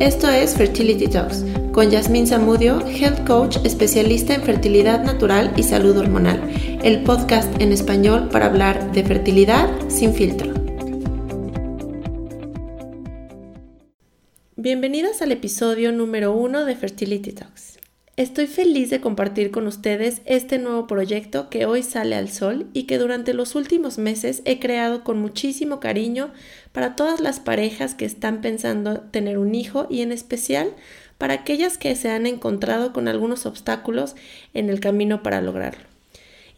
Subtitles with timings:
[0.00, 5.94] Esto es Fertility Talks con Yasmín Zamudio, Health Coach especialista en fertilidad natural y salud
[5.94, 6.40] hormonal,
[6.82, 10.54] el podcast en español para hablar de fertilidad sin filtro.
[14.56, 17.78] Bienvenidos al episodio número uno de Fertility Talks.
[18.16, 22.82] Estoy feliz de compartir con ustedes este nuevo proyecto que hoy sale al sol y
[22.82, 26.30] que durante los últimos meses he creado con muchísimo cariño
[26.72, 30.74] para todas las parejas que están pensando tener un hijo y en especial
[31.18, 34.16] para aquellas que se han encontrado con algunos obstáculos
[34.54, 35.89] en el camino para lograrlo.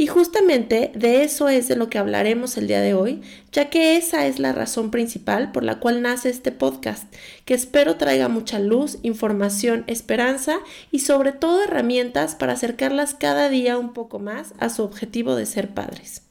[0.00, 3.20] Y justamente de eso es de lo que hablaremos el día de hoy,
[3.52, 7.14] ya que esa es la razón principal por la cual nace este podcast,
[7.44, 10.56] que espero traiga mucha luz, información, esperanza
[10.90, 15.44] y sobre todo herramientas para acercarlas cada día un poco más a su objetivo de
[15.44, 16.22] ser padres.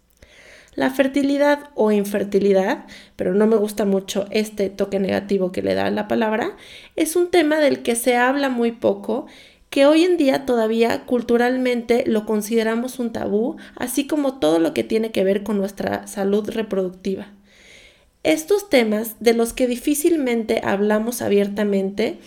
[0.74, 5.92] La fertilidad o infertilidad, pero no me gusta mucho este toque negativo que le da
[5.92, 6.58] la palabra,
[6.96, 9.28] es un tema del que se habla muy poco
[9.70, 14.84] que hoy en día todavía culturalmente lo consideramos un tabú, así como todo lo que
[14.84, 17.28] tiene que ver con nuestra salud reproductiva.
[18.24, 22.20] Estos temas, de los que difícilmente hablamos abiertamente,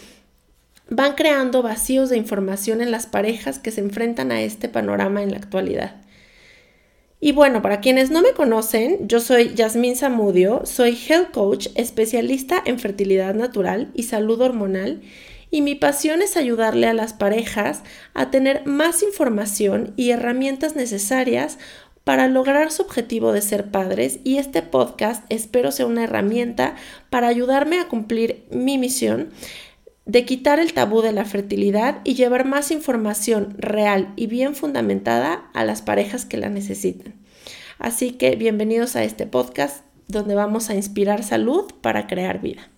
[0.89, 5.33] van creando vacíos de información en las parejas que se enfrentan a este panorama en
[5.33, 5.97] la actualidad.
[7.21, 12.61] Y bueno, para quienes no me conocen, yo soy Yasmín Zamudio, soy health coach especialista
[12.65, 15.03] en fertilidad natural y salud hormonal
[15.53, 17.83] y mi pasión es ayudarle a las parejas
[18.15, 21.59] a tener más información y herramientas necesarias
[22.05, 26.75] para lograr su objetivo de ser padres y este podcast espero sea una herramienta
[27.11, 29.29] para ayudarme a cumplir mi misión
[30.07, 35.51] de quitar el tabú de la fertilidad y llevar más información real y bien fundamentada
[35.53, 37.15] a las parejas que la necesitan.
[37.79, 42.69] Así que bienvenidos a este podcast donde vamos a inspirar salud para crear vida.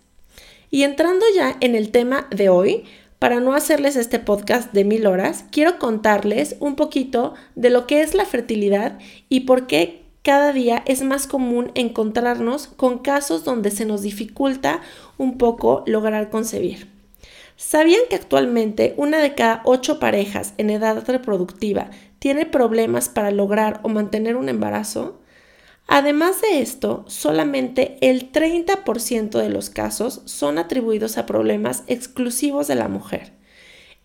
[0.75, 2.83] Y entrando ya en el tema de hoy,
[3.20, 8.00] para no hacerles este podcast de mil horas, quiero contarles un poquito de lo que
[8.00, 13.71] es la fertilidad y por qué cada día es más común encontrarnos con casos donde
[13.71, 14.81] se nos dificulta
[15.16, 16.88] un poco lograr concebir.
[17.54, 23.78] ¿Sabían que actualmente una de cada ocho parejas en edad reproductiva tiene problemas para lograr
[23.84, 25.20] o mantener un embarazo?
[25.87, 32.75] Además de esto, solamente el 30% de los casos son atribuidos a problemas exclusivos de
[32.75, 33.33] la mujer.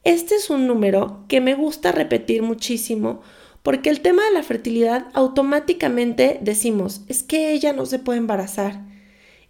[0.04, 3.22] Este es un número que me gusta repetir muchísimo
[3.64, 8.86] porque el tema de la fertilidad automáticamente decimos, es que ella no se puede embarazar.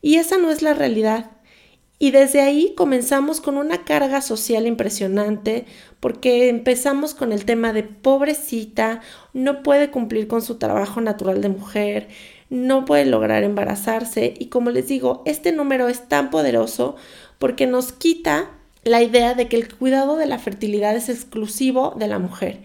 [0.01, 1.31] Y esa no es la realidad.
[2.01, 5.65] Y desde ahí comenzamos con una carga social impresionante
[5.99, 9.01] porque empezamos con el tema de pobrecita,
[9.33, 12.07] no puede cumplir con su trabajo natural de mujer,
[12.49, 16.95] no puede lograr embarazarse y como les digo, este número es tan poderoso
[17.37, 18.49] porque nos quita
[18.85, 22.61] la idea de que el cuidado de la fertilidad es exclusivo de la mujer.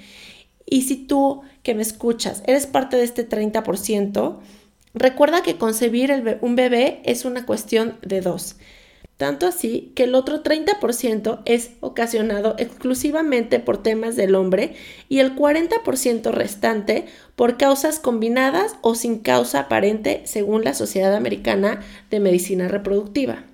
[0.65, 4.39] Y si tú que me escuchas eres parte de este 30%,
[4.95, 8.55] recuerda que concebir un bebé es una cuestión de dos
[9.17, 14.75] tanto así que el otro 30% es ocasionado exclusivamente por temas del hombre
[15.09, 21.81] y el 40% restante por causas combinadas o sin causa aparente según la Sociedad Americana
[22.11, 23.45] de Medicina Reproductiva.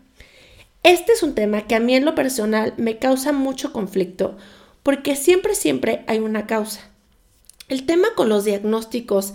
[0.83, 4.39] Este es un tema que a mí en lo personal me causa mucho conflicto
[4.83, 6.89] porque siempre, siempre hay una causa.
[7.69, 9.35] El tema con los diagnósticos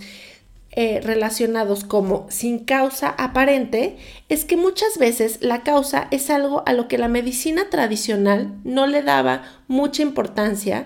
[0.78, 3.96] eh, relacionados como sin causa aparente
[4.28, 8.86] es que muchas veces la causa es algo a lo que la medicina tradicional no
[8.86, 10.84] le daba mucha importancia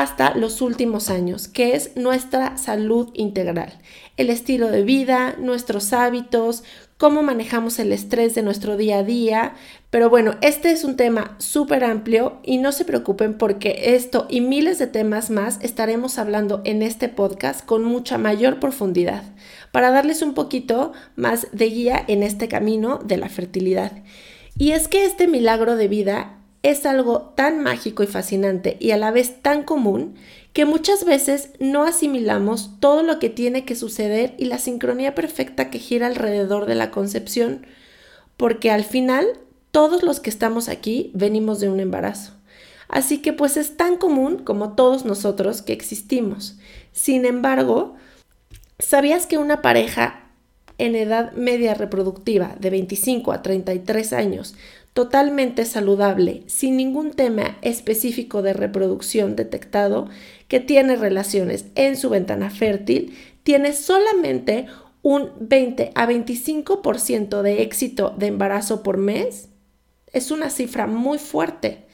[0.00, 3.72] hasta los últimos años, que es nuestra salud integral,
[4.16, 6.62] el estilo de vida, nuestros hábitos,
[6.98, 9.54] cómo manejamos el estrés de nuestro día a día.
[9.90, 14.40] Pero bueno, este es un tema súper amplio y no se preocupen porque esto y
[14.40, 19.24] miles de temas más estaremos hablando en este podcast con mucha mayor profundidad
[19.72, 23.92] para darles un poquito más de guía en este camino de la fertilidad.
[24.56, 28.96] Y es que este milagro de vida es algo tan mágico y fascinante y a
[28.96, 30.16] la vez tan común
[30.52, 35.70] que muchas veces no asimilamos todo lo que tiene que suceder y la sincronía perfecta
[35.70, 37.66] que gira alrededor de la concepción,
[38.36, 39.26] porque al final
[39.70, 42.32] todos los que estamos aquí venimos de un embarazo.
[42.88, 46.58] Así que pues es tan común como todos nosotros que existimos.
[46.92, 47.94] Sin embargo,
[48.78, 50.24] ¿sabías que una pareja
[50.78, 54.54] en edad media reproductiva de 25 a 33 años
[54.98, 60.08] totalmente saludable, sin ningún tema específico de reproducción detectado,
[60.48, 64.66] que tiene relaciones en su ventana fértil, tiene solamente
[65.02, 69.50] un 20 a 25% de éxito de embarazo por mes?
[70.12, 71.84] Es una cifra muy fuerte.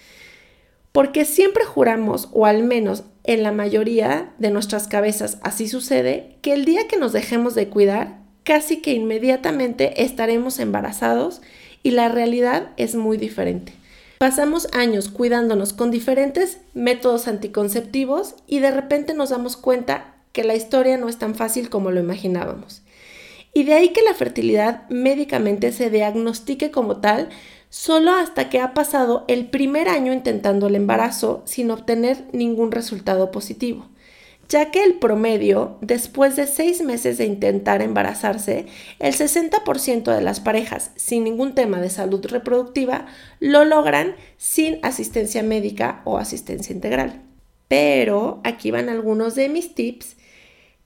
[0.90, 6.54] Porque siempre juramos, o al menos en la mayoría de nuestras cabezas así sucede, que
[6.54, 11.42] el día que nos dejemos de cuidar, casi que inmediatamente estaremos embarazados
[11.84, 13.72] y la realidad es muy diferente.
[14.18, 20.56] Pasamos años cuidándonos con diferentes métodos anticonceptivos y de repente nos damos cuenta que la
[20.56, 22.82] historia no es tan fácil como lo imaginábamos.
[23.52, 27.28] Y de ahí que la fertilidad médicamente se diagnostique como tal
[27.68, 33.30] solo hasta que ha pasado el primer año intentando el embarazo sin obtener ningún resultado
[33.30, 33.88] positivo,
[34.48, 38.66] ya que el promedio, después de seis meses de intentar embarazarse,
[38.98, 43.06] el 60% de las parejas sin ningún tema de salud reproductiva
[43.40, 47.22] lo logran sin asistencia médica o asistencia integral.
[47.68, 50.16] Pero aquí van algunos de mis tips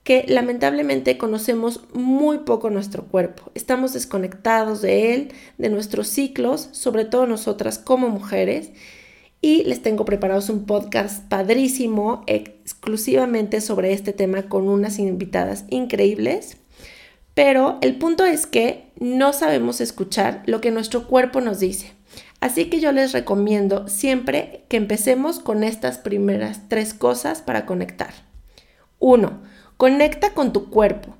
[0.03, 3.51] que lamentablemente conocemos muy poco nuestro cuerpo.
[3.53, 8.71] Estamos desconectados de él, de nuestros ciclos, sobre todo nosotras como mujeres.
[9.41, 16.57] Y les tengo preparados un podcast padrísimo exclusivamente sobre este tema con unas invitadas increíbles.
[17.33, 21.93] Pero el punto es que no sabemos escuchar lo que nuestro cuerpo nos dice.
[22.41, 28.13] Así que yo les recomiendo siempre que empecemos con estas primeras tres cosas para conectar.
[28.99, 29.39] Uno,
[29.79, 31.15] Conecta con tu cuerpo.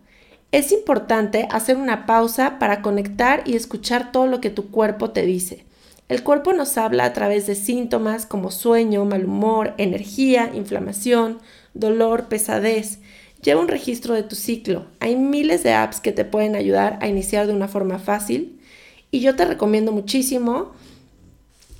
[0.51, 5.21] Es importante hacer una pausa para conectar y escuchar todo lo que tu cuerpo te
[5.21, 5.63] dice.
[6.09, 11.37] El cuerpo nos habla a través de síntomas como sueño, mal humor, energía, inflamación,
[11.75, 12.97] dolor, pesadez.
[13.43, 14.87] Lleva un registro de tu ciclo.
[14.99, 18.59] Hay miles de apps que te pueden ayudar a iniciar de una forma fácil
[19.11, 20.71] y yo te recomiendo muchísimo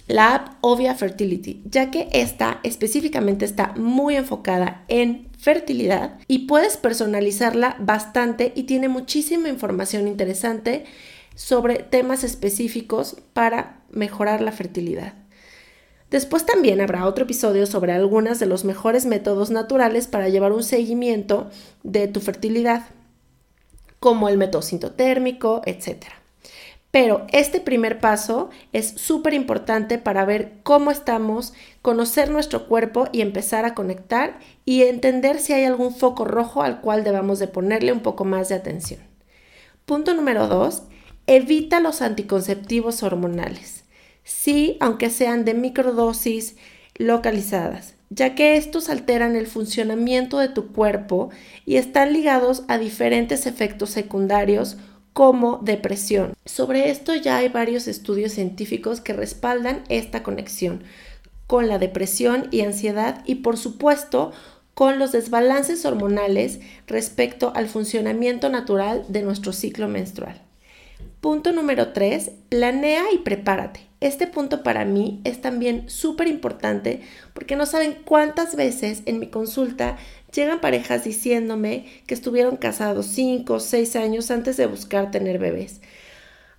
[0.08, 6.78] la app Ovia Fertility, ya que esta específicamente está muy enfocada en fertilidad y puedes
[6.78, 10.86] personalizarla bastante y tiene muchísima información interesante
[11.39, 15.13] sobre temas específicos para mejorar la fertilidad.
[16.12, 20.63] Después también habrá otro episodio sobre algunos de los mejores métodos naturales para llevar un
[20.63, 21.50] seguimiento
[21.81, 22.88] de tu fertilidad,
[24.01, 26.07] como el método sintotérmico, etc.
[26.91, 33.21] Pero este primer paso es súper importante para ver cómo estamos, conocer nuestro cuerpo y
[33.21, 37.94] empezar a conectar y entender si hay algún foco rojo al cual debamos de ponerle
[37.94, 39.00] un poco más de atención.
[39.86, 40.83] Punto número dos,
[41.30, 43.84] evita los anticonceptivos hormonales.
[44.24, 46.56] Sí, aunque sean de microdosis
[46.96, 51.30] localizadas, ya que estos alteran el funcionamiento de tu cuerpo
[51.68, 54.78] y están ligados a diferentes efectos secundarios
[55.14, 56.34] como depresión.
[56.46, 60.84] Sobre esto ya hay varios estudios científicos que respaldan esta conexión
[61.46, 64.32] con la depresión y ansiedad y por supuesto
[64.74, 70.49] con los desbalances hormonales respecto al funcionamiento natural de nuestro ciclo menstrual.
[71.21, 72.31] Punto número 3.
[72.50, 73.81] Planea y prepárate.
[74.00, 77.01] Este punto para mí es también súper importante
[77.33, 79.98] porque no saben cuántas veces en mi consulta
[80.33, 85.81] Llegan parejas diciéndome que estuvieron casados 5 o 6 años antes de buscar tener bebés,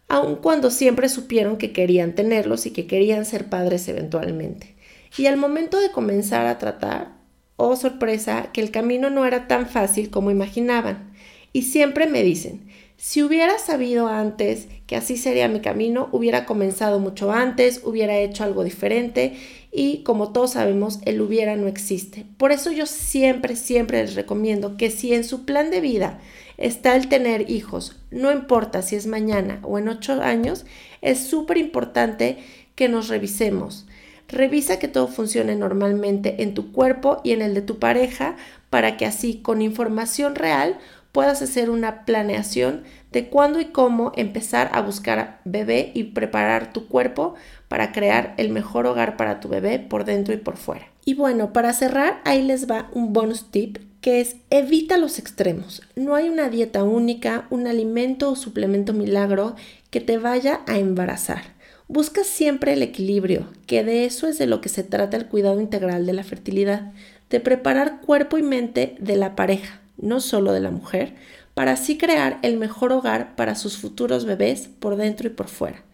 [0.08, 4.74] aun cuando siempre supieron que querían tenerlos y que querían ser padres eventualmente.
[5.16, 7.12] Y al momento de comenzar a tratar,
[7.56, 11.12] oh sorpresa, que el camino no era tan fácil como imaginaban.
[11.52, 12.68] Y siempre me dicen,
[13.02, 18.44] si hubiera sabido antes que así sería mi camino, hubiera comenzado mucho antes, hubiera hecho
[18.44, 19.38] algo diferente
[19.72, 22.26] y como todos sabemos, el hubiera no existe.
[22.36, 26.20] Por eso yo siempre, siempre les recomiendo que si en su plan de vida
[26.58, 30.66] está el tener hijos, no importa si es mañana o en ocho años,
[31.00, 32.36] es súper importante
[32.74, 33.86] que nos revisemos.
[34.28, 38.36] Revisa que todo funcione normalmente en tu cuerpo y en el de tu pareja
[38.68, 40.78] para que así con información real
[41.12, 46.86] puedas hacer una planeación de cuándo y cómo empezar a buscar bebé y preparar tu
[46.86, 47.34] cuerpo
[47.68, 50.86] para crear el mejor hogar para tu bebé por dentro y por fuera.
[51.04, 55.82] Y bueno, para cerrar, ahí les va un bonus tip que es evita los extremos.
[55.94, 59.56] No hay una dieta única, un alimento o suplemento milagro
[59.90, 61.42] que te vaya a embarazar.
[61.86, 65.60] Busca siempre el equilibrio, que de eso es de lo que se trata el cuidado
[65.60, 66.92] integral de la fertilidad,
[67.30, 71.14] de preparar cuerpo y mente de la pareja, no solo de la mujer,
[71.54, 75.84] para así crear el mejor hogar para sus futuros bebés por dentro y por fuera.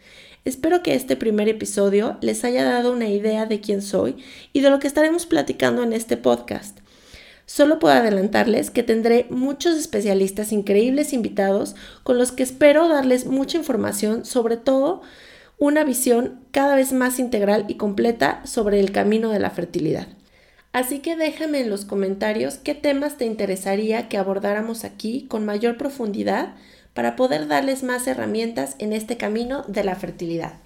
[0.44, 4.16] Espero que este primer episodio les haya dado una idea de quién soy
[4.52, 6.78] y de lo que estaremos platicando en este podcast.
[7.46, 13.58] Solo puedo adelantarles que tendré muchos especialistas increíbles invitados con los que espero darles mucha
[13.58, 15.02] información, sobre todo
[15.58, 20.08] una visión cada vez más integral y completa sobre el camino de la fertilidad.
[20.76, 25.78] Así que déjame en los comentarios qué temas te interesaría que abordáramos aquí con mayor
[25.78, 26.54] profundidad
[26.92, 30.65] para poder darles más herramientas en este camino de la fertilidad.